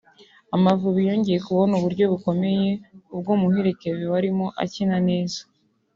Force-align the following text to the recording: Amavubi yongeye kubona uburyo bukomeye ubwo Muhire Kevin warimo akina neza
Amavubi 0.55 1.01
yongeye 1.09 1.39
kubona 1.47 1.73
uburyo 1.75 2.03
bukomeye 2.13 2.69
ubwo 3.13 3.31
Muhire 3.41 3.71
Kevin 3.79 4.09
warimo 4.13 4.45
akina 4.63 4.97
neza 5.09 5.39